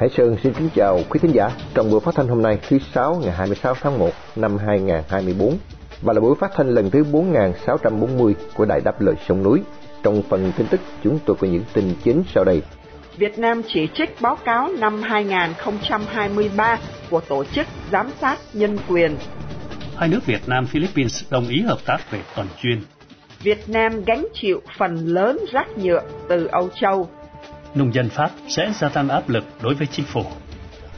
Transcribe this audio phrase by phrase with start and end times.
[0.00, 2.78] Hải Sơn xin kính chào quý thính giả trong buổi phát thanh hôm nay thứ
[2.94, 5.56] sáu ngày 26 tháng 1 năm 2024
[6.02, 9.60] và là buổi phát thanh lần thứ 4640 của Đài Đáp Lời Sông Núi.
[10.02, 12.62] Trong phần tin tức chúng tôi có những tin chính sau đây.
[13.16, 16.78] Việt Nam chỉ trích báo cáo năm 2023
[17.10, 19.16] của Tổ chức Giám sát Nhân quyền.
[19.96, 22.80] Hai nước Việt Nam Philippines đồng ý hợp tác về toàn chuyên.
[23.42, 27.08] Việt Nam gánh chịu phần lớn rác nhựa từ Âu Châu
[27.74, 30.22] nông dân Pháp sẽ gia tăng áp lực đối với chính phủ.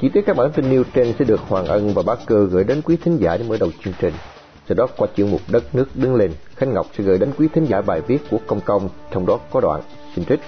[0.00, 2.64] Chi tiết các bản tin nêu trên sẽ được Hoàng Ân và Bá Cơ gửi
[2.64, 4.14] đến quý thính giả để mở đầu chương trình.
[4.68, 7.48] Sau đó qua chuyên mục Đất nước đứng lên, Khánh Ngọc sẽ gửi đến quý
[7.54, 9.80] thính giả bài viết của Công Công, trong đó có đoạn
[10.16, 10.40] xin trích.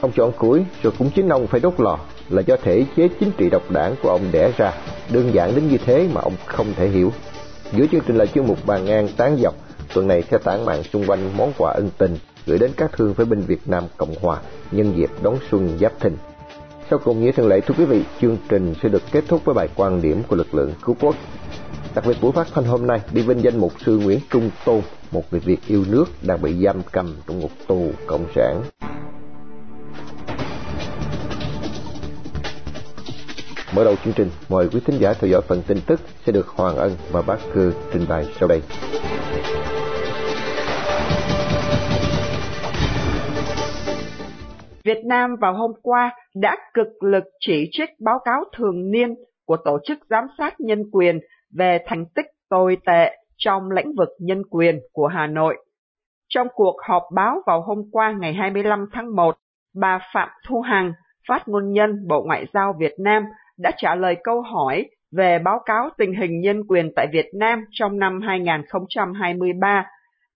[0.00, 3.30] Ông chọn cuối, rồi cũng chính ông phải đốt lò, là do thể chế chính
[3.38, 4.72] trị độc đảng của ông đẻ ra.
[5.12, 7.12] Đơn giản đến như thế mà ông không thể hiểu.
[7.72, 9.54] Giữa chương trình là chuyên mục bàn ngang tán dọc,
[9.94, 12.16] tuần này sẽ tản mạng xung quanh món quà ân tình
[12.46, 16.00] gửi đến các thương phế binh Việt Nam Cộng Hòa nhân dịp đón xuân Giáp
[16.00, 16.16] Thìn.
[16.90, 19.54] Sau cùng như thường lệ thưa quý vị, chương trình sẽ được kết thúc với
[19.54, 21.16] bài quan điểm của lực lượng cứu quốc.
[21.94, 24.80] Đặc biệt buổi phát thanh hôm nay đi vinh danh mục sư Nguyễn Trung Tôn,
[25.10, 28.62] một người Việt yêu nước đang bị giam cầm trong ngục tù cộng sản.
[33.74, 36.48] Mở đầu chương trình, mời quý thính giả theo dõi phần tin tức sẽ được
[36.48, 38.62] Hoàng Ân và Bác Cư trình bày sau đây.
[44.90, 49.14] Việt Nam vào hôm qua đã cực lực chỉ trích báo cáo thường niên
[49.46, 51.18] của Tổ chức Giám sát Nhân quyền
[51.58, 55.64] về thành tích tồi tệ trong lĩnh vực nhân quyền của Hà Nội.
[56.28, 59.36] Trong cuộc họp báo vào hôm qua ngày 25 tháng 1,
[59.74, 60.92] bà Phạm Thu Hằng,
[61.28, 63.22] phát ngôn nhân Bộ Ngoại giao Việt Nam,
[63.58, 64.86] đã trả lời câu hỏi
[65.16, 69.86] về báo cáo tình hình nhân quyền tại Việt Nam trong năm 2023.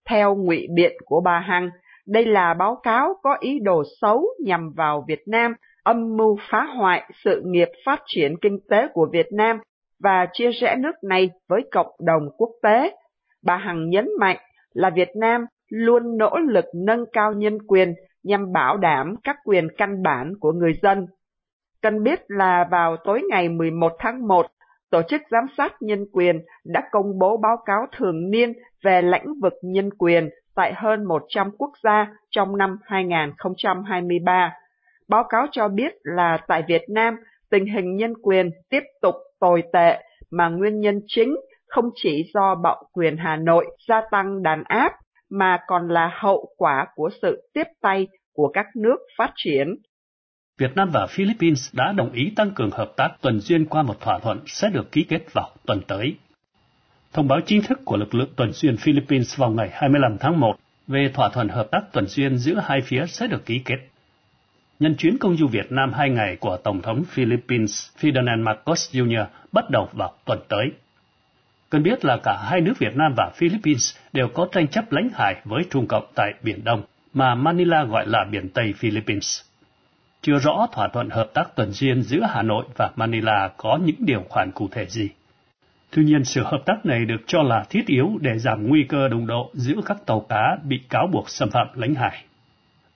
[0.09, 1.71] Theo ngụy biện của bà Hằng,
[2.07, 6.63] đây là báo cáo có ý đồ xấu nhằm vào Việt Nam, âm mưu phá
[6.63, 9.61] hoại sự nghiệp phát triển kinh tế của Việt Nam
[10.03, 12.97] và chia rẽ nước này với cộng đồng quốc tế.
[13.45, 14.37] Bà Hằng nhấn mạnh
[14.73, 19.69] là Việt Nam luôn nỗ lực nâng cao nhân quyền nhằm bảo đảm các quyền
[19.77, 21.07] căn bản của người dân.
[21.83, 24.47] Cần biết là vào tối ngày 11 tháng 1,
[24.95, 28.53] Tổ chức Giám sát Nhân quyền đã công bố báo cáo thường niên
[28.85, 34.53] về lĩnh vực nhân quyền tại hơn 100 quốc gia trong năm 2023.
[35.09, 37.17] Báo cáo cho biết là tại Việt Nam,
[37.51, 41.37] tình hình nhân quyền tiếp tục tồi tệ mà nguyên nhân chính
[41.69, 44.93] không chỉ do bạo quyền Hà Nội gia tăng đàn áp
[45.31, 49.77] mà còn là hậu quả của sự tiếp tay của các nước phát triển.
[50.59, 54.01] Việt Nam và Philippines đã đồng ý tăng cường hợp tác tuần duyên qua một
[54.01, 56.17] thỏa thuận sẽ được ký kết vào tuần tới.
[57.15, 60.57] Thông báo chính thức của lực lượng tuần duyên Philippines vào ngày 25 tháng 1
[60.87, 63.77] về thỏa thuận hợp tác tuần duyên giữa hai phía sẽ được ký kết.
[64.81, 69.27] Nhân chuyến công du Việt Nam hai ngày của Tổng thống Philippines Ferdinand Marcos Jr.
[69.53, 70.73] bắt đầu vào tuần tới.
[71.71, 75.09] Cần biết là cả hai nước Việt Nam và Philippines đều có tranh chấp lãnh
[75.15, 76.83] hải với Trung Cộng tại Biển Đông,
[77.13, 79.41] mà Manila gọi là Biển Tây Philippines.
[80.23, 83.97] Chưa rõ thỏa thuận hợp tác tuần duyên giữa Hà Nội và Manila có những
[83.99, 85.09] điều khoản cụ thể gì.
[85.95, 89.09] Tuy nhiên, sự hợp tác này được cho là thiết yếu để giảm nguy cơ
[89.09, 92.25] đụng độ giữa các tàu cá bị cáo buộc xâm phạm lãnh hải.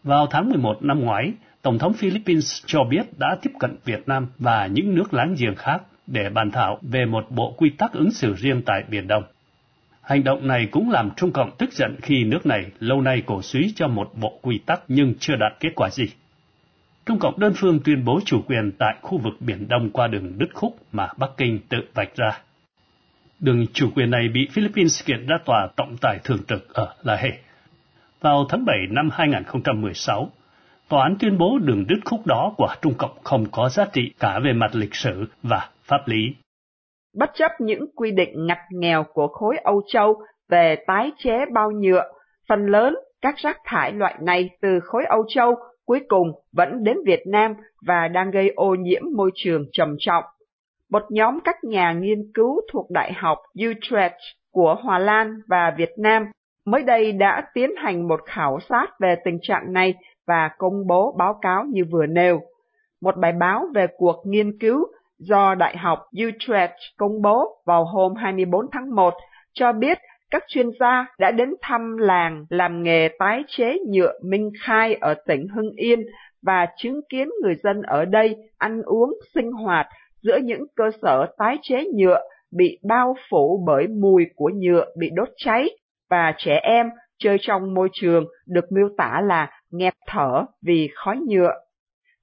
[0.02, 1.32] Vào tháng 11 năm ngoái,
[1.62, 5.54] Tổng thống Philippines cho biết đã tiếp cận Việt Nam và những nước láng giềng
[5.54, 9.22] khác để bàn thảo về một bộ quy tắc ứng xử riêng tại Biển Đông.
[10.02, 13.42] Hành động này cũng làm Trung Cộng tức giận khi nước này lâu nay cổ
[13.42, 16.06] suý cho một bộ quy tắc nhưng chưa đạt kết quả gì.
[17.06, 20.38] Trung Cộng đơn phương tuyên bố chủ quyền tại khu vực Biển Đông qua đường
[20.38, 22.40] đứt khúc mà Bắc Kinh tự vạch ra.
[23.40, 27.16] Đường chủ quyền này bị Philippines kiện ra tòa trọng tài thường trực ở La
[27.16, 27.38] Haye.
[28.20, 30.28] Vào tháng 7 năm 2016,
[30.88, 34.12] tòa án tuyên bố đường đứt khúc đó của Trung Cộng không có giá trị
[34.20, 36.34] cả về mặt lịch sử và pháp lý.
[37.16, 40.14] Bất chấp những quy định ngặt nghèo của khối Âu Châu
[40.48, 42.02] về tái chế bao nhựa,
[42.48, 45.54] phần lớn các rác thải loại này từ khối Âu Châu
[45.86, 47.52] cuối cùng vẫn đến Việt Nam
[47.86, 50.24] và đang gây ô nhiễm môi trường trầm trọng
[50.90, 53.38] một nhóm các nhà nghiên cứu thuộc Đại học
[53.70, 54.14] Utrecht
[54.52, 56.26] của Hòa Lan và Việt Nam,
[56.64, 59.94] mới đây đã tiến hành một khảo sát về tình trạng này
[60.26, 62.40] và công bố báo cáo như vừa nêu.
[63.00, 64.86] Một bài báo về cuộc nghiên cứu
[65.18, 65.98] do Đại học
[66.28, 69.14] Utrecht công bố vào hôm 24 tháng 1
[69.52, 69.98] cho biết
[70.30, 75.14] các chuyên gia đã đến thăm làng làm nghề tái chế nhựa Minh Khai ở
[75.26, 76.02] tỉnh Hưng Yên
[76.42, 79.86] và chứng kiến người dân ở đây ăn uống, sinh hoạt
[80.22, 82.20] giữa những cơ sở tái chế nhựa
[82.52, 85.68] bị bao phủ bởi mùi của nhựa bị đốt cháy
[86.10, 86.86] và trẻ em
[87.18, 91.52] chơi trong môi trường được miêu tả là nghẹt thở vì khói nhựa.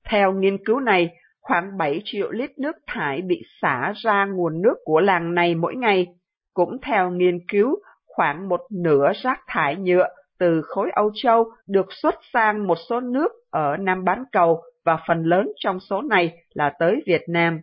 [0.10, 1.10] Theo nghiên cứu này,
[1.42, 5.76] khoảng 7 triệu lít nước thải bị xả ra nguồn nước của làng này mỗi
[5.76, 6.08] ngày.
[6.54, 7.76] Cũng theo nghiên cứu,
[8.06, 10.08] khoảng một nửa rác thải nhựa
[10.40, 14.98] từ khối Âu Châu được xuất sang một số nước ở Nam Bán Cầu và
[15.08, 17.62] phần lớn trong số này là tới Việt Nam.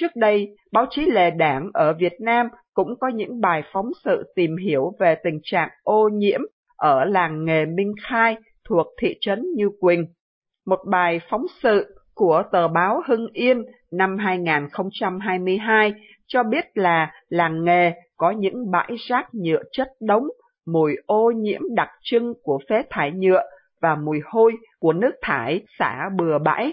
[0.00, 4.32] Trước đây, báo chí lề đảng ở Việt Nam cũng có những bài phóng sự
[4.34, 6.40] tìm hiểu về tình trạng ô nhiễm
[6.76, 8.36] ở làng nghề Minh Khai
[8.68, 10.06] thuộc thị trấn Như Quỳnh.
[10.66, 13.62] Một bài phóng sự của tờ báo Hưng Yên
[13.92, 15.94] năm 2022
[16.26, 20.24] cho biết là làng nghề có những bãi rác nhựa chất đống,
[20.66, 23.42] mùi ô nhiễm đặc trưng của phế thải nhựa
[23.82, 26.72] và mùi hôi của nước thải xả bừa bãi.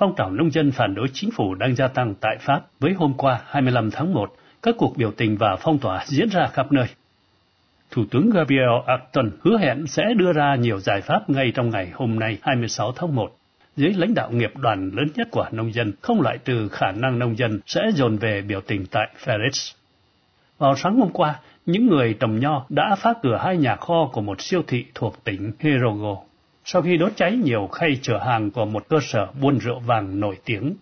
[0.00, 3.14] Phong trào nông dân phản đối chính phủ đang gia tăng tại Pháp với hôm
[3.16, 6.86] qua 25 tháng 1, các cuộc biểu tình và phong tỏa diễn ra khắp nơi.
[7.90, 11.90] Thủ tướng Gabriel Attal hứa hẹn sẽ đưa ra nhiều giải pháp ngay trong ngày
[11.94, 13.32] hôm nay 26 tháng 1.
[13.76, 17.18] Dưới lãnh đạo nghiệp đoàn lớn nhất của nông dân, không loại trừ khả năng
[17.18, 19.72] nông dân sẽ dồn về biểu tình tại Paris.
[20.58, 24.20] Vào sáng hôm qua, những người trồng nho đã phá cửa hai nhà kho của
[24.20, 26.16] một siêu thị thuộc tỉnh Herogo
[26.72, 30.20] sau khi đốt cháy nhiều khay chở hàng của một cơ sở buôn rượu vàng
[30.20, 30.74] nổi tiếng.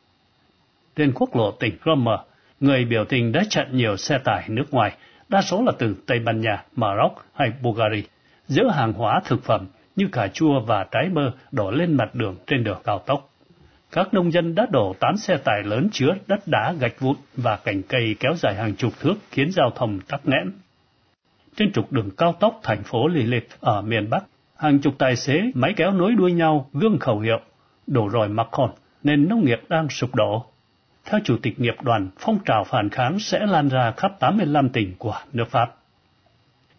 [0.97, 2.21] Trên quốc lộ tỉnh Romer,
[2.61, 4.97] người biểu tình đã chặn nhiều xe tải nước ngoài,
[5.29, 8.03] đa số là từ Tây Ban Nha, Maroc hay Bulgaria,
[8.49, 12.37] giữ hàng hóa thực phẩm như cà chua và trái bơ đổ lên mặt đường
[12.47, 13.31] trên đường cao tốc.
[13.93, 17.57] Các nông dân đã đổ tám xe tải lớn chứa đất đá gạch vụn và
[17.57, 20.53] cành cây kéo dài hàng chục thước khiến giao thông tắc nghẽn.
[21.57, 24.25] Trên trục đường cao tốc thành phố Lilith ở miền Bắc,
[24.59, 27.41] hàng chục tài xế máy kéo nối đuôi nhau gương khẩu hiệu
[27.87, 28.71] đổ rồi Macron
[29.03, 30.45] nên nông nghiệp đang sụp đổ.
[31.05, 34.95] Theo Chủ tịch nghiệp đoàn, phong trào phản kháng sẽ lan ra khắp 85 tỉnh
[34.99, 35.75] của nước Pháp.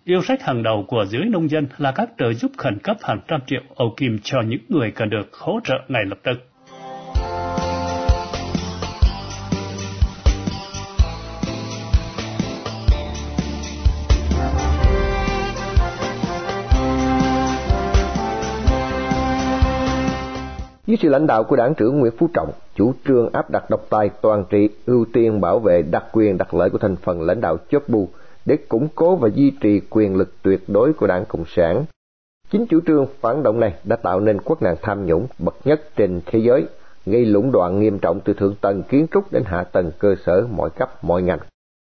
[0.03, 3.19] Yêu sách hàng đầu của giới nông dân là các trợ giúp khẩn cấp hàng
[3.27, 6.48] trăm triệu Âu Kim cho những người cần được hỗ trợ ngay lập tức.
[20.99, 24.09] Sự lãnh đạo của đảng trưởng Nguyễn Phú Trọng, chủ trương áp đặt độc tài
[24.09, 27.57] toàn trị, ưu tiên bảo vệ đặc quyền đặc lợi của thành phần lãnh đạo
[27.69, 28.07] chốt bù
[28.45, 31.85] để củng cố và duy trì quyền lực tuyệt đối của đảng Cộng sản.
[32.51, 35.81] Chính chủ trương phản động này đã tạo nên quốc nạn tham nhũng bậc nhất
[35.95, 36.65] trên thế giới,
[37.05, 40.47] gây lũng đoạn nghiêm trọng từ thượng tầng kiến trúc đến hạ tầng cơ sở
[40.51, 41.39] mọi cấp mọi ngành.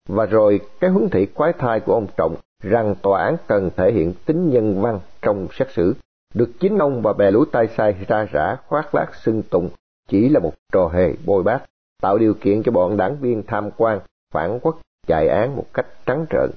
[0.09, 3.91] Và rồi cái hướng thị quái thai của ông Trọng rằng tòa án cần thể
[3.91, 5.94] hiện tính nhân văn trong xét xử
[6.33, 9.69] được chính ông và bè lũ tay sai ra rã khoác lác xưng tụng
[10.09, 11.59] chỉ là một trò hề bôi bác,
[12.01, 13.99] tạo điều kiện cho bọn đảng viên tham quan,
[14.33, 16.51] phản quốc, chạy án một cách trắng trợn.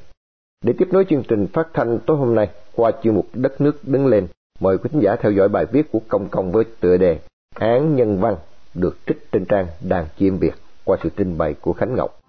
[0.65, 3.79] Để tiếp nối chương trình phát thanh tối hôm nay qua chuyên mục Đất nước
[3.83, 4.27] đứng lên,
[4.61, 7.19] mời quý khán giả theo dõi bài viết của Công Công với tựa đề
[7.55, 8.37] Án nhân văn
[8.75, 10.55] được trích trên trang Đàn Chim Việt
[10.85, 12.22] qua sự trình bày của Khánh Ngọc.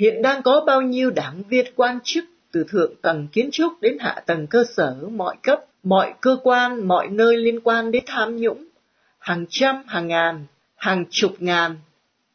[0.00, 3.98] Hiện đang có bao nhiêu đảng viên quan chức từ thượng tầng kiến trúc đến
[4.00, 8.36] hạ tầng cơ sở mọi cấp, mọi cơ quan, mọi nơi liên quan đến tham
[8.36, 8.64] nhũng,
[9.18, 11.76] hàng trăm, hàng ngàn, hàng chục ngàn.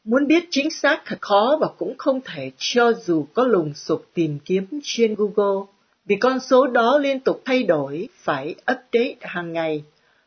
[0.04, 4.06] Muốn biết chính xác thật khó và cũng không thể cho dù có lùng sục
[4.14, 5.66] tìm kiếm trên Google,
[6.06, 9.84] vì con số đó liên tục thay đổi, phải update hàng ngày,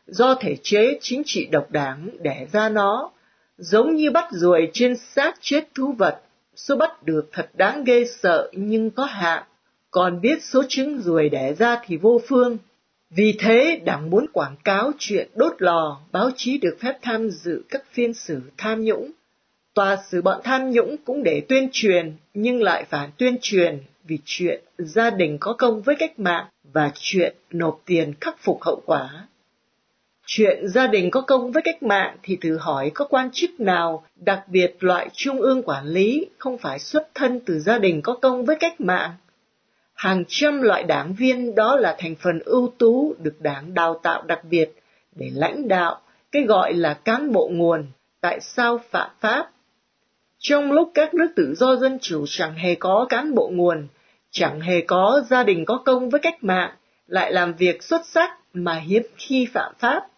[0.07, 3.11] do thể chế chính trị độc đảng đẻ ra nó,
[3.59, 6.21] giống như bắt ruồi trên xác chết thú vật
[6.59, 9.43] số bắt được thật đáng ghê sợ nhưng có hạn,
[9.91, 12.59] còn biết số trứng ruồi đẻ ra thì vô phương.
[13.11, 17.63] Vì thế, đảng muốn quảng cáo chuyện đốt lò, báo chí được phép tham dự
[17.69, 19.11] các phiên xử tham nhũng.
[19.75, 24.19] Tòa xử bọn tham nhũng cũng để tuyên truyền, nhưng lại phản tuyên truyền vì
[24.25, 28.83] chuyện gia đình có công với cách mạng và chuyện nộp tiền khắc phục hậu
[28.87, 29.27] quả.
[30.31, 34.05] Chuyện gia đình có công với cách mạng thì thử hỏi có quan chức nào,
[34.17, 38.15] đặc biệt loại trung ương quản lý, không phải xuất thân từ gia đình có
[38.15, 39.11] công với cách mạng.
[39.95, 44.23] Hàng trăm loại đảng viên đó là thành phần ưu tú được đảng đào tạo
[44.23, 44.71] đặc biệt
[45.15, 46.01] để lãnh đạo,
[46.33, 47.87] cái gọi là cán bộ nguồn,
[48.21, 49.51] tại sao phạm pháp?
[50.39, 53.89] Trong lúc các nước tự do dân chủ chẳng hề có cán bộ nguồn,
[54.31, 56.71] chẳng hề có gia đình có công với cách mạng,
[57.07, 60.09] lại làm việc xuất sắc mà hiếm khi phạm pháp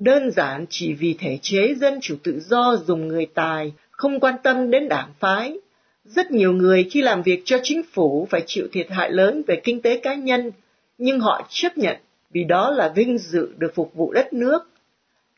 [0.00, 4.34] đơn giản chỉ vì thể chế dân chủ tự do dùng người tài, không quan
[4.42, 5.58] tâm đến đảng phái.
[6.04, 9.60] Rất nhiều người khi làm việc cho chính phủ phải chịu thiệt hại lớn về
[9.64, 10.52] kinh tế cá nhân,
[10.98, 11.96] nhưng họ chấp nhận
[12.30, 14.58] vì đó là vinh dự được phục vụ đất nước.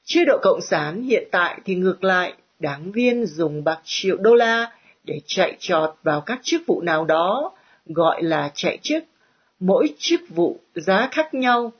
[0.04, 4.34] Chế độ Cộng sản hiện tại thì ngược lại, đảng viên dùng bạc triệu đô
[4.34, 4.72] la
[5.04, 7.52] để chạy trọt vào các chức vụ nào đó,
[7.86, 9.04] gọi là chạy chức.
[9.60, 11.72] Mỗi chức vụ giá khác nhau,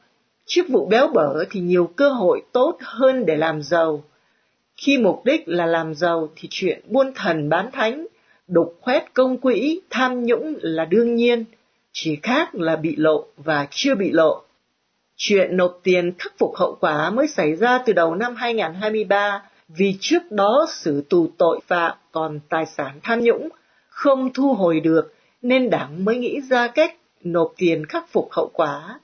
[0.46, 4.04] chức vụ béo bở thì nhiều cơ hội tốt hơn để làm giàu.
[4.76, 8.06] Khi mục đích là làm giàu thì chuyện buôn thần bán thánh,
[8.49, 11.44] đục khoét công quỹ, tham nhũng là đương nhiên,
[11.92, 14.42] chỉ khác là bị lộ và chưa bị lộ.
[15.16, 19.96] Chuyện nộp tiền khắc phục hậu quả mới xảy ra từ đầu năm 2023 vì
[20.00, 23.49] trước đó xử tù tội phạm còn tài sản tham nhũng
[23.88, 28.50] không thu hồi được nên đảng mới nghĩ ra cách nộp tiền khắc phục hậu
[28.54, 29.00] quả.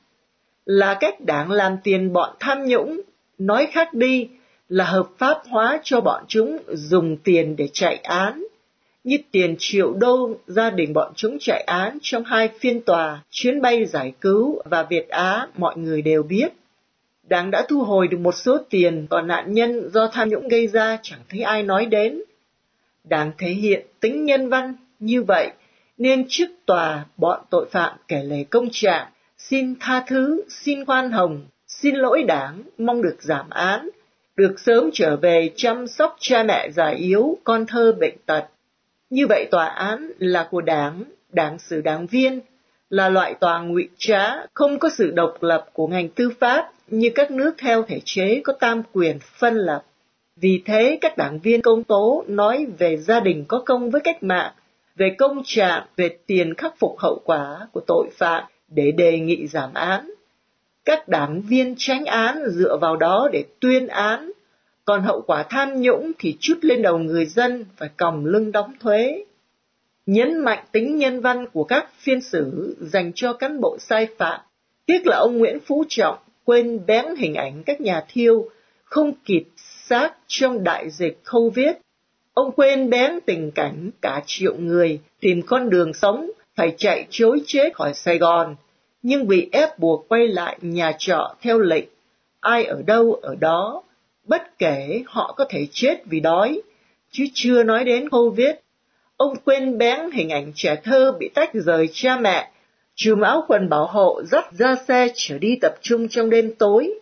[0.68, 3.00] Là cách đảng làm tiền bọn tham nhũng,
[3.38, 4.28] nói khác đi
[4.68, 8.44] là hợp pháp hóa cho bọn chúng dùng tiền để chạy án
[9.04, 13.62] như tiền triệu đô gia đình bọn chúng chạy án trong hai phiên tòa, chuyến
[13.62, 16.48] bay giải cứu và Việt Á mọi người đều biết.
[17.22, 20.66] Đảng đã thu hồi được một số tiền, còn nạn nhân do tham nhũng gây
[20.66, 22.22] ra chẳng thấy ai nói đến.
[23.04, 25.50] Đảng thể hiện tính nhân văn như vậy,
[25.98, 29.06] nên trước tòa bọn tội phạm kể lể công trạng,
[29.38, 33.88] xin tha thứ, xin khoan hồng, xin lỗi đảng, mong được giảm án,
[34.36, 38.44] được sớm trở về chăm sóc cha mẹ già yếu, con thơ bệnh tật.
[39.10, 42.40] Như vậy tòa án là của đảng, đảng xử đảng viên,
[42.90, 47.10] là loại tòa ngụy trá, không có sự độc lập của ngành tư pháp như
[47.14, 49.82] các nước theo thể chế có tam quyền phân lập.
[50.36, 54.22] Vì thế các đảng viên công tố nói về gia đình có công với cách
[54.22, 54.52] mạng,
[54.96, 59.46] về công trạng, về tiền khắc phục hậu quả của tội phạm để đề nghị
[59.46, 60.10] giảm án.
[60.84, 64.32] Các đảng viên tránh án dựa vào đó để tuyên án,
[64.84, 68.72] còn hậu quả tham nhũng thì chút lên đầu người dân phải còng lưng đóng
[68.80, 69.24] thuế.
[70.06, 74.40] Nhấn mạnh tính nhân văn của các phiên xử dành cho cán bộ sai phạm.
[74.86, 78.50] Tiếc là ông Nguyễn Phú Trọng quên bén hình ảnh các nhà thiêu
[78.84, 79.44] không kịp
[79.88, 81.68] xác trong đại dịch Covid.
[82.34, 87.40] Ông quên bén tình cảnh cả triệu người tìm con đường sống phải chạy chối
[87.46, 88.56] chết khỏi Sài Gòn,
[89.02, 91.84] nhưng bị ép buộc quay lại nhà trọ theo lệnh.
[92.40, 93.82] Ai ở đâu ở đó,
[94.26, 96.62] bất kể họ có thể chết vì đói,
[97.10, 98.50] chứ chưa nói đến Covid.
[99.16, 102.50] Ông quên bén hình ảnh trẻ thơ bị tách rời cha mẹ,
[102.94, 106.94] trùm áo quần bảo hộ dắt ra xe trở đi tập trung trong đêm tối.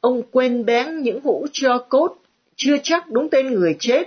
[0.00, 2.16] Ông quên bén những hũ cho cốt,
[2.56, 4.04] chưa chắc đúng tên người chết,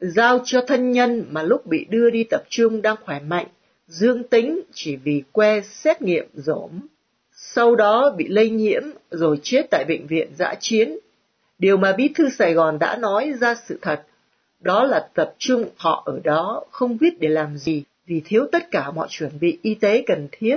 [0.00, 3.46] giao cho thân nhân mà lúc bị đưa đi tập trung đang khỏe mạnh,
[3.88, 6.70] dương tính chỉ vì que xét nghiệm rỗm.
[7.32, 10.98] Sau đó bị lây nhiễm rồi chết tại bệnh viện dã chiến.
[11.58, 14.02] Điều mà Bí thư Sài Gòn đã nói ra sự thật,
[14.60, 18.70] đó là tập trung họ ở đó không biết để làm gì vì thiếu tất
[18.70, 20.56] cả mọi chuẩn bị y tế cần thiết.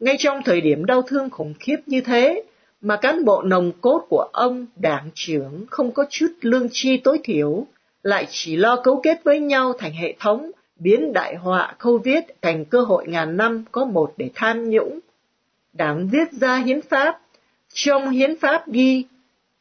[0.00, 2.42] Ngay trong thời điểm đau thương khủng khiếp như thế,
[2.80, 7.20] mà cán bộ nồng cốt của ông, đảng trưởng không có chút lương chi tối
[7.24, 7.66] thiểu,
[8.02, 10.50] lại chỉ lo cấu kết với nhau thành hệ thống,
[10.84, 15.00] biến đại họa khâu viết thành cơ hội ngàn năm có một để tham nhũng.
[15.72, 17.20] Đảng viết ra hiến pháp,
[17.72, 19.04] trong hiến pháp ghi,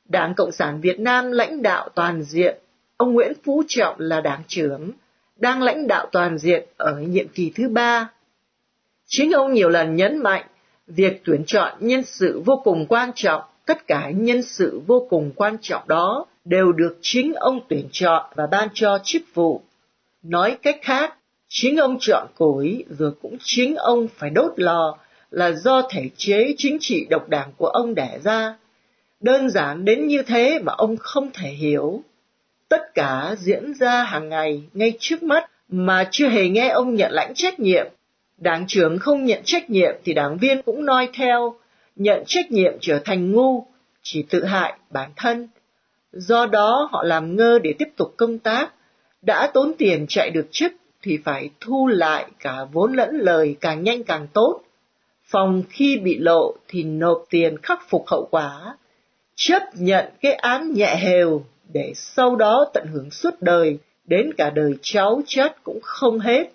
[0.06, 2.58] Đảng Cộng sản Việt Nam lãnh đạo toàn diện,
[2.98, 4.92] ông Nguyễn Phú Trọng là đảng trưởng,
[5.36, 8.10] đang lãnh đạo toàn diện ở nhiệm kỳ thứ ba.
[9.08, 10.46] Chính ông nhiều lần nhấn mạnh,
[10.88, 15.32] việc tuyển chọn nhân sự vô cùng quan trọng, tất cả nhân sự vô cùng
[15.36, 19.62] quan trọng đó đều được chính ông tuyển chọn và ban cho chức vụ.
[20.24, 21.14] Nói cách khác,
[21.48, 24.98] chính ông chọn củi rồi cũng chính ông phải đốt lò
[25.32, 28.56] là do thể chế chính trị độc đảng của ông đẻ ra.
[29.20, 32.04] Đơn giản đến như thế mà ông không thể hiểu.
[32.70, 37.12] Tất cả diễn ra hàng ngày ngay trước mắt mà chưa hề nghe ông nhận
[37.12, 37.88] lãnh trách nhiệm.
[38.38, 41.56] Đảng trưởng không nhận trách nhiệm thì đảng viên cũng noi theo,
[41.96, 43.66] nhận trách nhiệm trở thành ngu,
[44.02, 45.48] chỉ tự hại bản thân.
[46.12, 48.74] Do đó họ làm ngơ để tiếp tục công tác,
[49.26, 53.84] đã tốn tiền chạy được chức thì phải thu lại cả vốn lẫn lời càng
[53.84, 54.62] nhanh càng tốt.
[55.24, 58.78] Phòng khi bị lộ thì nộp tiền khắc phục hậu quả,
[59.36, 64.50] chấp nhận cái án nhẹ hều để sau đó tận hưởng suốt đời, đến cả
[64.50, 66.52] đời cháu chết cũng không hết.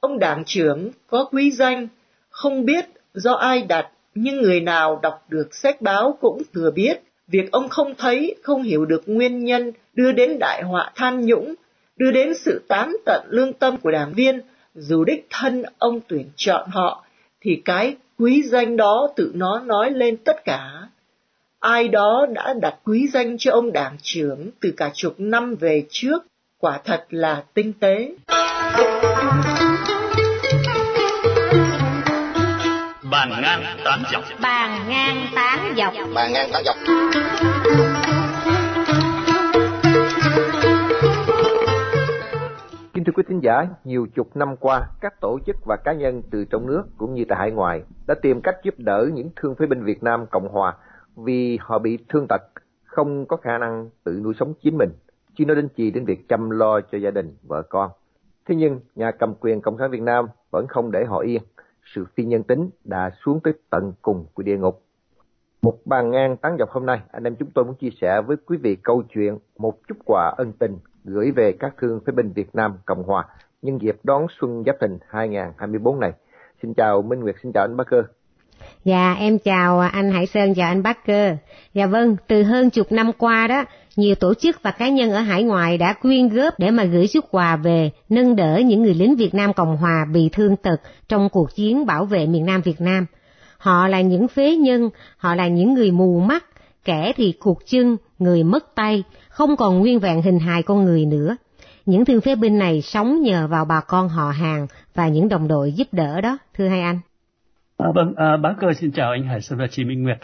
[0.00, 1.88] Ông đảng trưởng có quý danh,
[2.30, 2.84] không biết
[3.14, 7.68] do ai đặt, nhưng người nào đọc được sách báo cũng thừa biết, việc ông
[7.68, 11.54] không thấy, không hiểu được nguyên nhân đưa đến đại họa tham nhũng,
[11.96, 14.40] đưa đến sự tán tận lương tâm của đảng viên,
[14.74, 17.04] dù đích thân ông tuyển chọn họ,
[17.40, 20.86] thì cái quý danh đó tự nó nói lên tất cả
[21.60, 25.84] ai đó đã đặt quý danh cho ông đảng trưởng từ cả chục năm về
[25.90, 26.26] trước,
[26.60, 28.08] quả thật là tinh tế.
[33.10, 34.24] Bàn ngang tám dọc.
[34.40, 35.94] Bàn ngang tám dọc.
[36.14, 36.76] Bàn ngang tám dọc.
[43.06, 46.44] Thưa quý thính giả, nhiều chục năm qua, các tổ chức và cá nhân từ
[46.44, 49.66] trong nước cũng như tại hải ngoại đã tìm cách giúp đỡ những thương phế
[49.66, 50.76] binh Việt Nam Cộng Hòa
[51.16, 52.42] vì họ bị thương tật,
[52.84, 54.90] không có khả năng tự nuôi sống chính mình,
[55.34, 57.90] chứ nói đến chi đến việc chăm lo cho gia đình, vợ con.
[58.48, 61.42] Thế nhưng, nhà cầm quyền Cộng sản Việt Nam vẫn không để họ yên.
[61.94, 64.82] Sự phi nhân tính đã xuống tới tận cùng của địa ngục.
[65.62, 68.36] Một bàn ngang tán dọc hôm nay, anh em chúng tôi muốn chia sẻ với
[68.46, 72.32] quý vị câu chuyện một chút quà ân tình gửi về các thương phế binh
[72.32, 73.24] Việt Nam Cộng Hòa
[73.62, 76.12] nhân dịp đón Xuân Giáp Thìn 2024 này.
[76.62, 78.02] Xin chào Minh Nguyệt, xin chào anh Bắc Cơ.
[78.84, 81.36] Dạ, em chào anh Hải Sơn, chào anh Bắc Cơ.
[81.74, 83.64] Dạ vâng, từ hơn chục năm qua đó,
[83.96, 87.06] nhiều tổ chức và cá nhân ở hải ngoại đã quyên góp để mà gửi
[87.06, 90.80] xuất quà về, nâng đỡ những người lính Việt Nam Cộng Hòa bị thương tật
[91.08, 93.06] trong cuộc chiến bảo vệ miền Nam Việt Nam.
[93.58, 96.44] Họ là những phế nhân, họ là những người mù mắt,
[96.84, 101.06] kẻ thì cụt chân, người mất tay, không còn nguyên vẹn hình hài con người
[101.06, 101.36] nữa.
[101.86, 105.48] Những thương phế binh này sống nhờ vào bà con họ hàng và những đồng
[105.48, 107.00] đội giúp đỡ đó, thưa hai anh.
[107.78, 110.18] À, vâng, à, bác cơ xin chào anh Hải Sơn và chị Minh Nguyệt.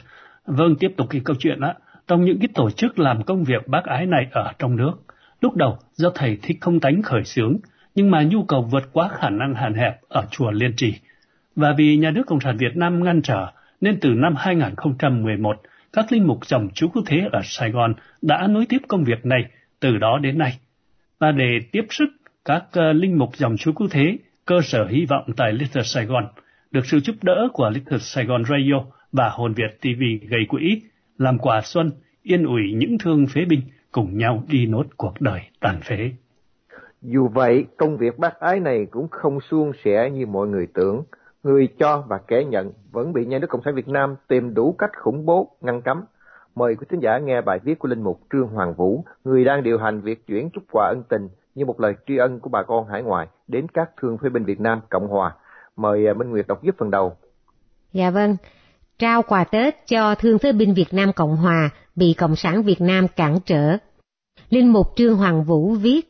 [0.46, 1.74] Vâng, tiếp tục cái câu chuyện đó.
[2.06, 4.92] Trong những cái tổ chức làm công việc bác ái này ở trong nước,
[5.40, 7.56] lúc đầu do thầy thích không tánh khởi xướng,
[7.94, 10.94] nhưng mà nhu cầu vượt quá khả năng hạn hẹp ở chùa Liên Trì.
[11.56, 13.46] Và vì nhà nước Cộng sản Việt Nam ngăn trở,
[13.80, 15.56] nên từ năm 2011,
[15.92, 19.26] các linh mục dòng chú cứu thế ở Sài Gòn đã nối tiếp công việc
[19.26, 19.44] này
[19.80, 20.58] từ đó đến nay.
[21.18, 22.06] Và để tiếp sức
[22.44, 26.06] các ờ, linh mục dòng chú cứu thế, cơ sở hy vọng tại Little Sài
[26.06, 26.24] Gòn,
[26.70, 30.82] được sự giúp đỡ của Little Sài Gòn Radio và Hồn Việt TV gây quỹ,
[31.18, 31.90] làm quà xuân,
[32.22, 33.60] yên ủi những thương phế binh
[33.92, 36.10] cùng nhau đi nốt cuộc đời tàn phế.
[37.02, 41.02] Dù vậy, công việc bác ái này cũng không suôn sẻ như mọi người tưởng
[41.42, 44.72] người cho và kẻ nhận vẫn bị nhà nước Cộng sản Việt Nam tìm đủ
[44.78, 46.04] cách khủng bố, ngăn cấm.
[46.54, 49.62] Mời quý thính giả nghe bài viết của Linh Mục Trương Hoàng Vũ, người đang
[49.62, 52.62] điều hành việc chuyển chút quà ân tình như một lời tri ân của bà
[52.62, 55.34] con hải ngoại đến các thương phế binh Việt Nam Cộng Hòa.
[55.76, 57.16] Mời à, Minh Nguyệt đọc giúp phần đầu.
[57.92, 58.36] Dạ vâng.
[58.98, 62.80] Trao quà Tết cho thương phế binh Việt Nam Cộng Hòa bị Cộng sản Việt
[62.80, 63.76] Nam cản trở.
[64.50, 66.00] Linh Mục Trương Hoàng Vũ viết,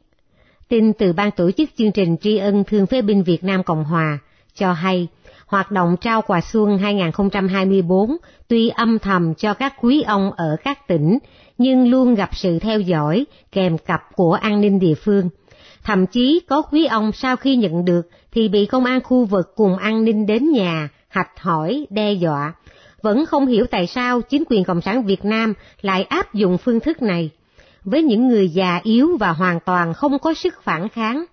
[0.68, 3.84] tin từ ban tổ chức chương trình tri ân thương phế binh Việt Nam Cộng
[3.84, 4.18] Hòa
[4.54, 5.08] cho hay
[5.52, 8.16] hoạt động trao quà xuân 2024
[8.48, 11.18] tuy âm thầm cho các quý ông ở các tỉnh,
[11.58, 15.28] nhưng luôn gặp sự theo dõi kèm cặp của an ninh địa phương.
[15.84, 19.52] Thậm chí có quý ông sau khi nhận được thì bị công an khu vực
[19.56, 22.52] cùng an ninh đến nhà, hạch hỏi, đe dọa.
[23.02, 26.80] Vẫn không hiểu tại sao chính quyền Cộng sản Việt Nam lại áp dụng phương
[26.80, 27.30] thức này.
[27.84, 31.24] Với những người già yếu và hoàn toàn không có sức phản kháng,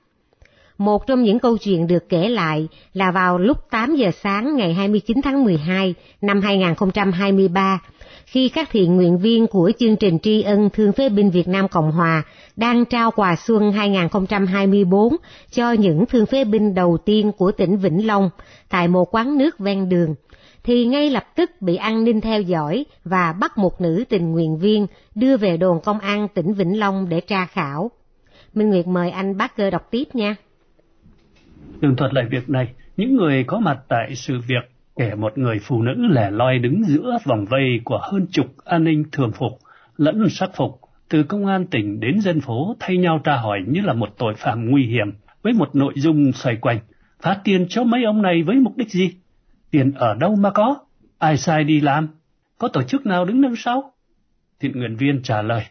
[0.80, 4.74] một trong những câu chuyện được kể lại là vào lúc 8 giờ sáng ngày
[4.74, 7.80] 29 tháng 12 năm 2023,
[8.26, 11.68] khi các thiện nguyện viên của chương trình tri ân Thương phế binh Việt Nam
[11.68, 12.24] Cộng Hòa
[12.56, 15.16] đang trao quà xuân 2024
[15.52, 18.30] cho những thương phế binh đầu tiên của tỉnh Vĩnh Long
[18.70, 20.16] tại một quán nước ven đường,
[20.64, 24.58] thì ngay lập tức bị an ninh theo dõi và bắt một nữ tình nguyện
[24.58, 27.92] viên đưa về đồn công an tỉnh Vĩnh Long để tra khảo.
[28.54, 30.36] Minh Nguyệt mời anh bác cơ đọc tiếp nha.
[31.82, 35.60] Tường thuật lại việc này, những người có mặt tại sự việc kể một người
[35.60, 39.60] phụ nữ lẻ loi đứng giữa vòng vây của hơn chục an ninh thường phục
[39.98, 43.82] lẫn sắc phục, từ công an tỉnh đến dân phố thay nhau tra hỏi như
[43.82, 45.12] là một tội phạm nguy hiểm,
[45.44, 46.80] với một nội dung xoay quanh.
[47.22, 49.14] Phát tiền cho mấy ông này với mục đích gì?
[49.72, 50.76] Tiền ở đâu mà có?
[51.18, 52.08] Ai sai đi làm?
[52.58, 53.94] Có tổ chức nào đứng đằng sau?
[54.60, 55.64] Thiện nguyện viên trả lời,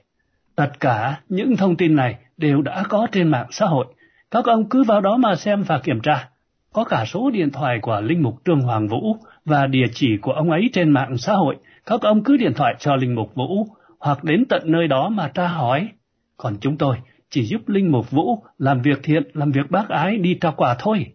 [0.57, 3.87] tất cả những thông tin này đều đã có trên mạng xã hội.
[4.31, 6.29] Các ông cứ vào đó mà xem và kiểm tra.
[6.73, 10.33] Có cả số điện thoại của Linh Mục Trương Hoàng Vũ và địa chỉ của
[10.33, 11.57] ông ấy trên mạng xã hội.
[11.87, 13.67] Các ông cứ điện thoại cho Linh Mục Vũ
[13.99, 15.89] hoặc đến tận nơi đó mà tra hỏi.
[16.37, 16.97] Còn chúng tôi
[17.31, 20.77] chỉ giúp Linh Mục Vũ làm việc thiện, làm việc bác ái đi trao quà
[20.79, 21.07] thôi.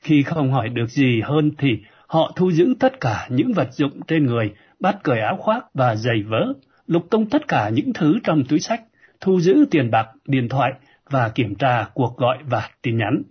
[0.00, 1.68] Khi không hỏi được gì hơn thì
[2.06, 5.96] họ thu giữ tất cả những vật dụng trên người, bắt cởi áo khoác và
[5.96, 6.46] giày vớ,
[6.86, 8.80] lục tung tất cả những thứ trong túi sách,
[9.20, 10.72] thu giữ tiền bạc, điện thoại
[11.10, 13.22] và kiểm tra cuộc gọi và tin nhắn.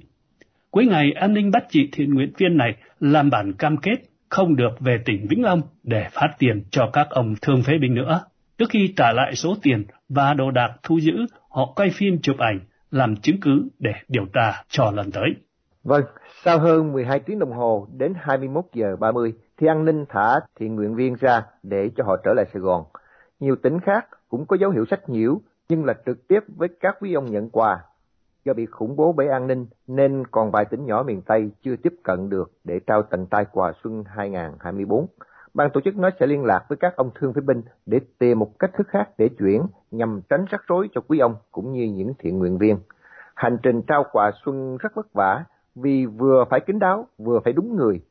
[0.71, 3.95] Cuối ngày, an ninh bắt chị thiện nguyện viên này làm bản cam kết
[4.29, 7.93] không được về tỉnh Vĩnh Long để phát tiền cho các ông thương phế binh
[7.93, 8.21] nữa.
[8.57, 12.35] Trước khi trả lại số tiền và đồ đạc thu giữ, họ quay phim chụp
[12.37, 12.59] ảnh,
[12.91, 15.35] làm chứng cứ để điều tra cho lần tới.
[15.83, 16.03] Vâng,
[16.43, 20.75] sau hơn 12 tiếng đồng hồ đến 21 giờ 30 thì an ninh thả thiện
[20.75, 22.83] nguyện viên ra để cho họ trở lại Sài Gòn.
[23.39, 26.97] Nhiều tỉnh khác cũng có dấu hiệu sách nhiễu nhưng là trực tiếp với các
[27.01, 27.83] quý ông nhận quà.
[28.45, 31.75] Do bị khủng bố bởi an ninh nên còn vài tỉnh nhỏ miền Tây chưa
[31.75, 35.07] tiếp cận được để trao tận tay quà xuân 2024.
[35.53, 38.39] Ban tổ chức nói sẽ liên lạc với các ông thương phế binh để tìm
[38.39, 41.83] một cách thức khác để chuyển nhằm tránh rắc rối cho quý ông cũng như
[41.83, 42.77] những thiện nguyện viên.
[43.35, 45.43] Hành trình trao quà xuân rất vất vả
[45.75, 48.01] vì vừa phải kín đáo, vừa phải đúng người.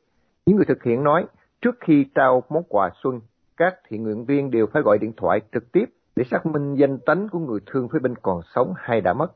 [0.45, 1.25] Những người thực hiện nói,
[1.61, 3.21] trước khi trao món quà xuân,
[3.57, 6.99] các thiện nguyện viên đều phải gọi điện thoại trực tiếp để xác minh danh
[6.99, 9.31] tánh của người thương phế binh còn sống hay đã mất.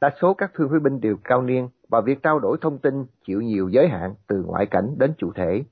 [0.00, 3.06] Đa số các thương phế binh đều cao niên và việc trao đổi thông tin
[3.26, 5.64] chịu nhiều giới hạn từ ngoại cảnh đến chủ thể.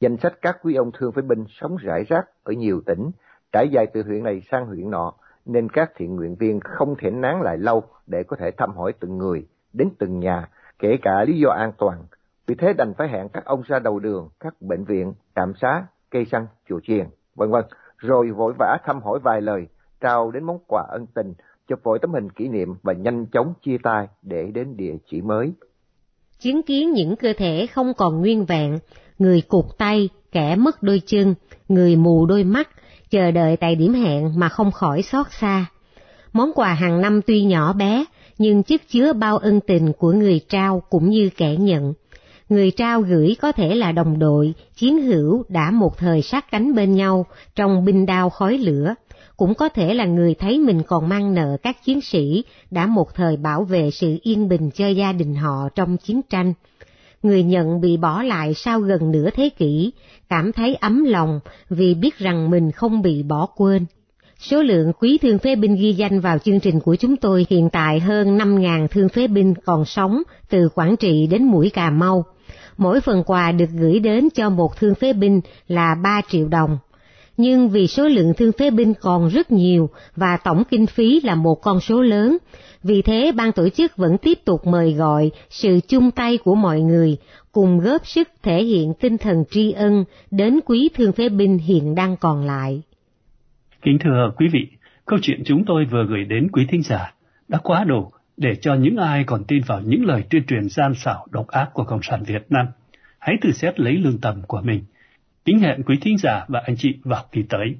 [0.00, 3.10] Danh sách các quý ông thương phế binh sống rải rác ở nhiều tỉnh,
[3.52, 7.10] trải dài từ huyện này sang huyện nọ, nên các thiện nguyện viên không thể
[7.10, 11.24] nán lại lâu để có thể thăm hỏi từng người, đến từng nhà, kể cả
[11.24, 12.04] lý do an toàn.
[12.46, 15.86] Vì thế đành phải hẹn các ông ra đầu đường, các bệnh viện, trạm xá,
[16.10, 17.64] cây xăng, chùa chiền, vân vân,
[17.98, 19.66] rồi vội vã thăm hỏi vài lời,
[20.00, 21.34] trao đến món quà ân tình,
[21.68, 25.20] chụp vội tấm hình kỷ niệm và nhanh chóng chia tay để đến địa chỉ
[25.20, 25.52] mới.
[26.38, 28.78] Chứng kiến những cơ thể không còn nguyên vẹn,
[29.18, 31.34] người cụt tay, kẻ mất đôi chân,
[31.68, 32.68] người mù đôi mắt,
[33.10, 35.66] chờ đợi tại điểm hẹn mà không khỏi xót xa.
[36.32, 38.04] Món quà hàng năm tuy nhỏ bé,
[38.38, 41.94] nhưng chất chứa bao ân tình của người trao cũng như kẻ nhận.
[42.48, 46.74] Người trao gửi có thể là đồng đội, chiến hữu đã một thời sát cánh
[46.74, 48.94] bên nhau trong binh đao khói lửa,
[49.38, 53.14] cũng có thể là người thấy mình còn mang nợ các chiến sĩ đã một
[53.14, 56.54] thời bảo vệ sự yên bình cho gia đình họ trong chiến tranh.
[57.22, 59.92] Người nhận bị bỏ lại sau gần nửa thế kỷ,
[60.28, 63.86] cảm thấy ấm lòng vì biết rằng mình không bị bỏ quên.
[64.38, 67.70] Số lượng quý thương phế binh ghi danh vào chương trình của chúng tôi hiện
[67.70, 72.24] tại hơn 5.000 thương phế binh còn sống từ Quảng Trị đến Mũi Cà Mau.
[72.76, 76.78] Mỗi phần quà được gửi đến cho một thương phế binh là 3 triệu đồng
[77.38, 81.34] nhưng vì số lượng thương phế binh còn rất nhiều và tổng kinh phí là
[81.34, 82.38] một con số lớn,
[82.82, 86.80] vì thế ban tổ chức vẫn tiếp tục mời gọi sự chung tay của mọi
[86.80, 87.16] người
[87.52, 91.94] cùng góp sức thể hiện tinh thần tri ân đến quý thương phế binh hiện
[91.94, 92.82] đang còn lại.
[93.82, 94.68] Kính thưa quý vị,
[95.06, 97.12] câu chuyện chúng tôi vừa gửi đến quý thính giả
[97.48, 100.94] đã quá đủ để cho những ai còn tin vào những lời tuyên truyền gian
[100.94, 102.66] xảo độc ác của Cộng sản Việt Nam.
[103.18, 104.84] Hãy tự xét lấy lương tâm của mình
[105.48, 107.76] Kính hẹn quý thính giả và anh chị vào kỳ tới.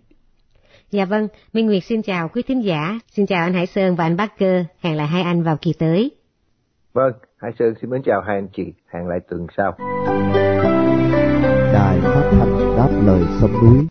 [0.91, 4.05] Dạ vâng, Minh Nguyệt xin chào quý thính giả, xin chào anh Hải Sơn và
[4.05, 6.11] anh Bác Cơ, hẹn lại hai anh vào kỳ tới.
[6.93, 8.63] Vâng, Hải Sơn xin mến chào hai anh chị,
[8.95, 9.77] hẹn lại tuần sau.
[11.73, 13.87] Đài phát thanh đáp lời sông núi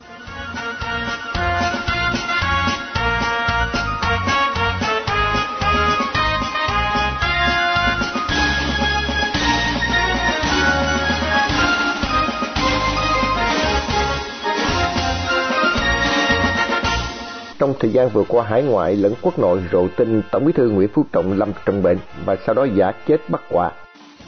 [17.67, 20.69] Trong thời gian vừa qua hải ngoại lẫn quốc nội rộ tin Tổng bí thư
[20.69, 23.71] Nguyễn Phú Trọng lâm trọng bệnh và sau đó giả chết bắt quả.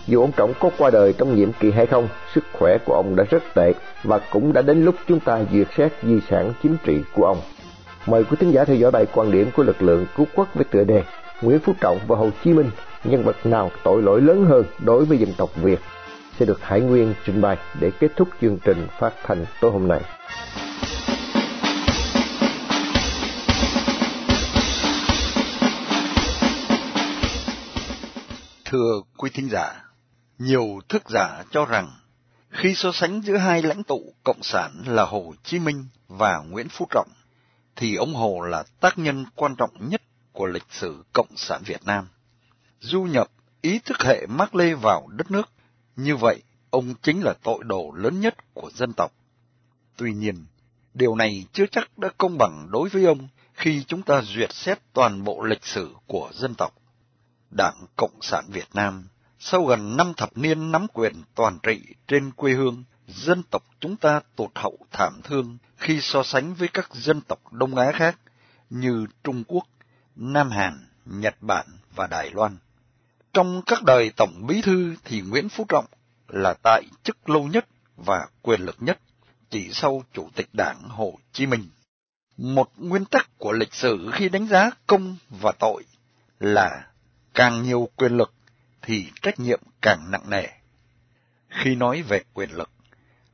[0.08, 3.16] Dù ông Trọng có qua đời trong nhiệm kỳ hay không, sức khỏe của ông
[3.16, 3.74] đã rất tệ
[4.04, 7.38] và cũng đã đến lúc chúng ta duyệt xét di sản chính trị của ông.
[8.06, 10.66] Mời quý thính giả theo dõi bài quan điểm của lực lượng cứu quốc với
[10.72, 11.04] tựa đề
[11.42, 12.70] Nguyễn Phú Trọng và Hồ Chí Minh,
[13.04, 15.80] nhân vật nào tội lỗi lớn hơn đối với dân tộc Việt
[16.40, 19.88] sẽ được Hải Nguyên trình bày để kết thúc chương trình phát thanh tối hôm
[19.88, 20.02] nay.
[28.72, 29.84] Thưa quý thính giả,
[30.38, 31.92] nhiều thức giả cho rằng
[32.50, 36.70] khi so sánh giữa hai lãnh tụ cộng sản là Hồ Chí Minh và Nguyễn
[36.70, 37.10] Phú Trọng,
[37.76, 40.02] thì ông Hồ là tác nhân quan trọng nhất
[40.32, 42.08] của lịch sử cộng sản Việt Nam.
[42.80, 43.28] Du nhập
[43.62, 45.50] ý thức hệ Mác Lê vào đất nước,
[45.96, 49.12] như vậy ông chính là tội đồ lớn nhất của dân tộc.
[49.98, 50.46] Tuy nhiên,
[50.94, 54.80] điều này chưa chắc đã công bằng đối với ông khi chúng ta duyệt xét
[54.94, 56.79] toàn bộ lịch sử của dân tộc.
[57.52, 59.08] Đảng Cộng sản Việt Nam
[59.40, 63.96] sau gần năm thập niên nắm quyền toàn trị trên quê hương, dân tộc chúng
[63.96, 68.20] ta tụt hậu thảm thương khi so sánh với các dân tộc Đông Á khác
[68.70, 69.68] như Trung Quốc,
[70.16, 72.58] Nam Hàn, Nhật Bản và Đài Loan.
[73.34, 75.86] Trong các đời Tổng Bí Thư thì Nguyễn Phú Trọng
[76.28, 79.00] là tại chức lâu nhất và quyền lực nhất,
[79.50, 81.70] chỉ sau Chủ tịch Đảng Hồ Chí Minh.
[82.38, 85.84] Một nguyên tắc của lịch sử khi đánh giá công và tội
[86.40, 86.88] là
[87.34, 88.34] càng nhiều quyền lực
[88.82, 90.48] thì trách nhiệm càng nặng nề.
[91.50, 92.70] Khi nói về quyền lực,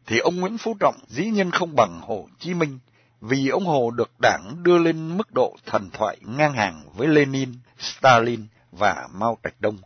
[0.06, 2.80] thì ông Nguyễn Phú Trọng dĩ nhiên không bằng Hồ Chí Minh,
[3.22, 7.54] vì ông Hồ được đảng đưa lên mức độ thần thoại ngang hàng với Lenin,
[7.80, 9.78] Stalin và Mao Trạch Đông.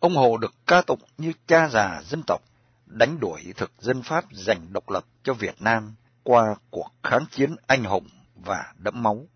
[0.00, 2.40] Ông Hồ được ca tụng như cha già dân tộc,
[2.86, 7.56] đánh đuổi thực dân Pháp giành độc lập cho Việt Nam qua cuộc kháng chiến
[7.66, 9.26] anh hùng và đẫm máu.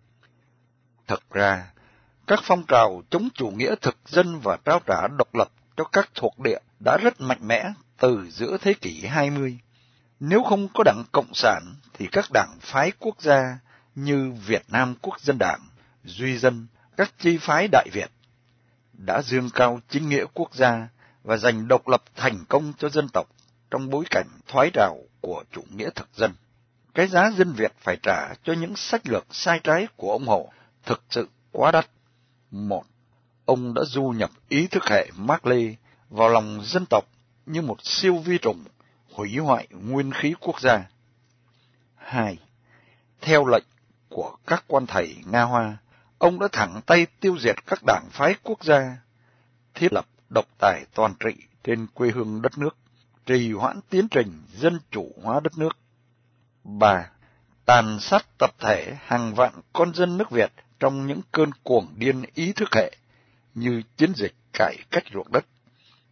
[1.06, 1.72] thật ra,
[2.30, 6.10] các phong trào chống chủ nghĩa thực dân và trao trả độc lập cho các
[6.14, 9.58] thuộc địa đã rất mạnh mẽ từ giữa thế kỷ 20.
[10.20, 11.62] Nếu không có đảng Cộng sản
[11.94, 13.58] thì các đảng phái quốc gia
[13.94, 15.60] như Việt Nam Quốc dân Đảng,
[16.04, 16.66] Duy Dân,
[16.96, 18.10] các chi phái Đại Việt,
[18.92, 20.88] đã dương cao chính nghĩa quốc gia
[21.22, 23.26] và giành độc lập thành công cho dân tộc
[23.70, 26.32] trong bối cảnh thoái trào của chủ nghĩa thực dân.
[26.94, 30.52] Cái giá dân Việt phải trả cho những sách lược sai trái của ông Hồ
[30.86, 31.86] thực sự quá đắt.
[32.50, 32.84] Một,
[33.44, 35.74] ông đã du nhập ý thức hệ Mác Lê
[36.08, 37.04] vào lòng dân tộc
[37.46, 38.64] như một siêu vi trùng
[39.12, 40.88] hủy hoại nguyên khí quốc gia.
[41.96, 42.38] Hai,
[43.20, 43.64] theo lệnh
[44.08, 45.76] của các quan thầy Nga Hoa,
[46.18, 48.96] ông đã thẳng tay tiêu diệt các đảng phái quốc gia,
[49.74, 52.76] thiết lập độc tài toàn trị trên quê hương đất nước,
[53.26, 55.76] trì hoãn tiến trình dân chủ hóa đất nước.
[56.64, 57.10] Ba,
[57.64, 62.22] tàn sát tập thể hàng vạn con dân nước Việt trong những cơn cuồng điên
[62.34, 62.96] ý thức hệ,
[63.54, 65.46] như chiến dịch cải cách ruộng đất,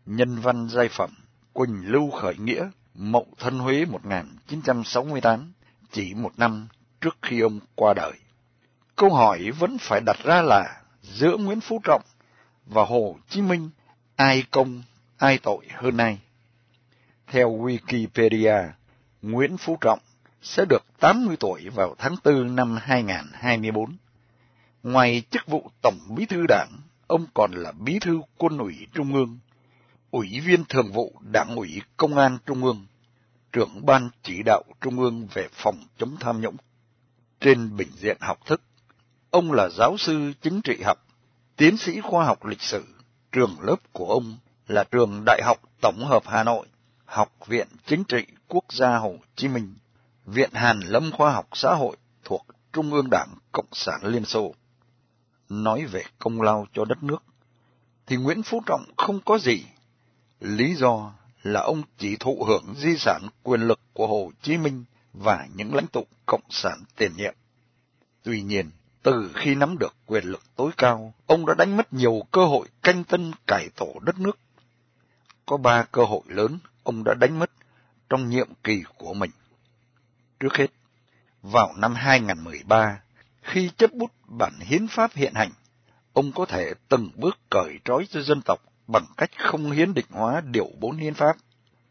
[0.06, 1.10] nhân văn giai phẩm,
[1.52, 5.52] Quỳnh Lưu khởi nghĩa, Mậu Thân Huế 1968,
[5.92, 6.68] chỉ một năm
[7.00, 8.12] trước khi ông qua đời.
[8.96, 12.02] Câu hỏi vẫn phải đặt ra là giữa Nguyễn Phú Trọng
[12.66, 13.70] và Hồ Chí Minh,
[14.16, 14.82] ai công,
[15.16, 16.18] ai tội hơn ai?
[17.26, 18.68] Theo Wikipedia,
[19.22, 19.98] Nguyễn Phú Trọng
[20.42, 23.96] sẽ được 80 tuổi vào tháng 4 năm 2024.
[24.82, 26.68] Ngoài chức vụ Tổng Bí thư Đảng,
[27.06, 29.38] ông còn là Bí thư Quân ủy Trung ương,
[30.10, 32.86] Ủy viên Thường vụ Đảng ủy Công an Trung ương,
[33.52, 36.56] trưởng Ban Chỉ đạo Trung ương về phòng chống tham nhũng.
[37.40, 38.62] Trên bình diện học thức,
[39.30, 40.98] ông là giáo sư chính trị học,
[41.56, 42.84] tiến sĩ khoa học lịch sử,
[43.32, 44.36] trường lớp của ông
[44.68, 46.66] là trường Đại học Tổng hợp Hà Nội,
[47.04, 49.74] Học viện Chính trị Quốc gia Hồ Chí Minh,
[50.26, 54.54] Viện Hàn Lâm Khoa học Xã hội thuộc Trung ương Đảng Cộng sản Liên Xô.
[55.48, 57.22] Nói về công lao cho đất nước,
[58.06, 59.64] thì Nguyễn Phú Trọng không có gì.
[60.40, 64.84] Lý do là ông chỉ thụ hưởng di sản quyền lực của Hồ Chí Minh
[65.12, 67.34] và những lãnh tụ Cộng sản tiền nhiệm.
[68.22, 68.70] Tuy nhiên,
[69.02, 72.68] từ khi nắm được quyền lực tối cao, ông đã đánh mất nhiều cơ hội
[72.82, 74.38] canh tân cải tổ đất nước.
[75.46, 77.50] Có ba cơ hội lớn ông đã đánh mất
[78.08, 79.30] trong nhiệm kỳ của mình.
[80.40, 80.66] Trước hết,
[81.42, 83.00] vào năm 2013,
[83.48, 85.50] khi chấp bút bản hiến pháp hiện hành,
[86.12, 90.06] ông có thể từng bước cởi trói cho dân tộc bằng cách không hiến định
[90.10, 91.36] hóa điều bốn hiến pháp,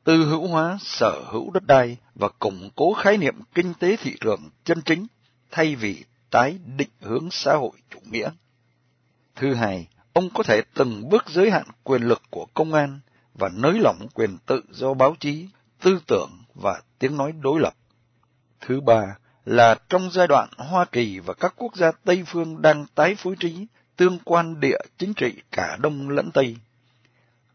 [0.04, 4.16] tư hữu hóa sở hữu đất đai và củng cố khái niệm kinh tế thị
[4.22, 5.08] trường chân chính
[5.52, 8.30] thay vì tái định hướng xã hội chủ nghĩa.
[9.36, 13.00] Thứ hai, ông có thể từng bước giới hạn quyền lực của công an
[13.34, 15.48] và nới lỏng quyền tự do báo chí,
[15.82, 17.74] tư tưởng và tiếng nói đối lập.
[18.62, 22.86] Thứ ba là trong giai đoạn Hoa Kỳ và các quốc gia Tây phương đang
[22.96, 26.58] tái phối trí tương quan địa chính trị cả Đông lẫn Tây.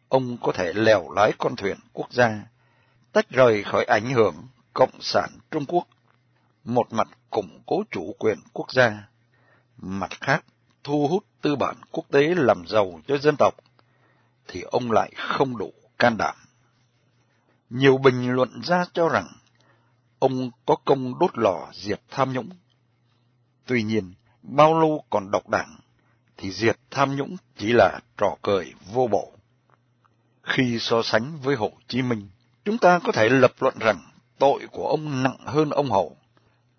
[0.09, 2.41] Ông có thể lèo lái con thuyền quốc gia,
[3.13, 4.35] tách rời khỏi ảnh hưởng
[4.73, 5.87] Cộng sản Trung Quốc,
[6.65, 9.09] một mặt củng cố chủ quyền quốc gia,
[9.77, 10.45] mặt khác
[10.85, 13.55] thu hút tư bản quốc tế làm giàu cho dân tộc,
[14.49, 16.37] thì ông lại không đủ can đảm.
[17.71, 19.29] Nhiều bình luận ra cho rằng
[20.23, 22.51] ông có công đốt lò diệt tham nhũng.
[23.67, 25.77] Tuy nhiên, bao lâu còn độc đảng,
[26.37, 29.33] thì diệt tham nhũng chỉ là trò cười vô bổ.
[30.43, 32.29] Khi so sánh với Hồ Chí Minh,
[32.65, 36.17] chúng ta có thể lập luận rằng tội của ông nặng hơn ông Hồ.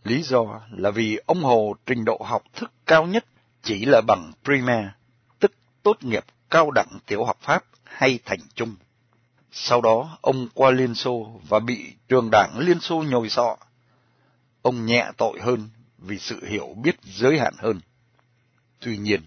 [0.04, 3.26] Lý do là vì ông Hồ trình độ học thức cao nhất
[3.64, 4.96] chỉ là bằng prima,
[5.40, 5.52] tức
[5.84, 8.76] tốt nghiệp cao đẳng tiểu học Pháp hay thành trung.
[9.56, 13.58] Sau đó ông qua Liên Xô và bị trường đảng Liên Xô nhồi sọ.
[14.62, 17.80] Ông nhẹ tội hơn vì sự hiểu biết giới hạn hơn.
[18.80, 19.22] Tuy nhiên,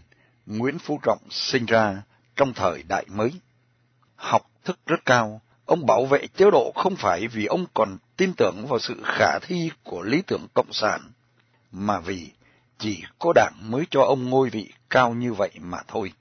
[0.47, 2.03] Nguyễn Phú Trọng sinh ra
[2.37, 3.31] trong thời đại mới.
[4.17, 8.33] Học thức rất cao, ông bảo vệ chế độ không phải vì ông còn tin
[8.37, 11.01] tưởng vào sự khả thi của lý tưởng cộng sản,
[11.73, 12.31] mà vì
[12.79, 16.13] chỉ có đảng mới cho ông ngôi vị cao như vậy mà thôi.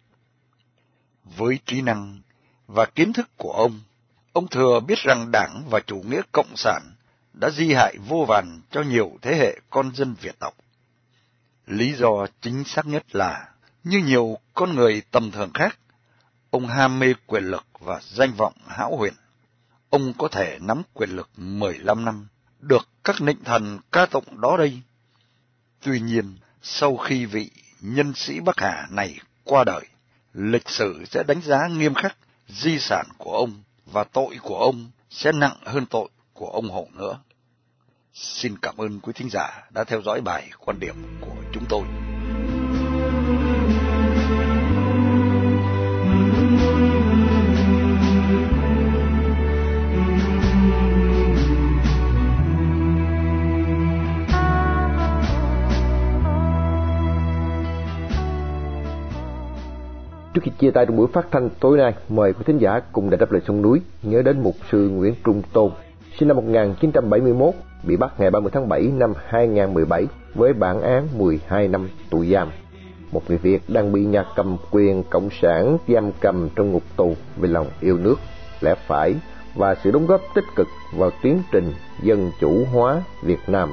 [1.23, 2.21] Với trí năng
[2.67, 3.79] và kiến thức của ông,
[4.35, 6.81] ông thừa biết rằng đảng và chủ nghĩa cộng sản
[7.33, 10.53] đã di hại vô vàn cho nhiều thế hệ con dân Việt tộc.
[11.67, 13.49] Lý do chính xác nhất là,
[13.83, 15.79] như nhiều con người tầm thường khác,
[16.49, 19.13] ông ham mê quyền lực và danh vọng hão huyền.
[19.89, 22.27] Ông có thể nắm quyền lực 15 năm,
[22.59, 24.81] được các nịnh thần ca tụng đó đây.
[25.81, 29.85] Tuy nhiên, sau khi vị nhân sĩ Bắc Hà này qua đời,
[30.33, 32.17] lịch sử sẽ đánh giá nghiêm khắc
[32.47, 36.87] di sản của ông và tội của ông sẽ nặng hơn tội của ông Hồ
[36.93, 37.19] nữa.
[38.13, 42.04] Xin cảm ơn quý thính giả đã theo dõi bài quan điểm của chúng tôi.
[60.45, 63.17] Khi chia tay trong buổi phát thanh tối nay, mời quý thính giả cùng đại
[63.17, 65.71] đáp lời sông núi nhớ đến mục sư Nguyễn Trung Tôn,
[66.19, 67.53] sinh năm 1971,
[67.83, 70.05] bị bắt ngày 30 tháng 7 năm 2017
[70.35, 72.51] với bản án 12 năm tù giam.
[73.11, 77.15] Một người Việt đang bị nhà cầm quyền cộng sản giam cầm trong ngục tù
[77.37, 78.15] vì lòng yêu nước,
[78.61, 79.15] lẽ phải
[79.55, 83.69] và sự đóng góp tích cực vào tiến trình dân chủ hóa Việt Nam.